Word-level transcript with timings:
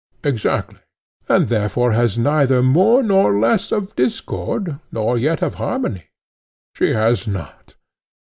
Exactly. 0.23 0.79
And 1.29 1.47
therefore 1.47 1.91
has 1.91 2.17
neither 2.17 2.63
more 2.63 3.03
nor 3.03 3.37
less 3.37 3.71
of 3.71 3.95
discord, 3.95 4.79
nor 4.91 5.15
yet 5.15 5.43
of 5.43 5.53
harmony? 5.61 6.05
She 6.73 6.93
has 6.93 7.27
not. 7.27 7.75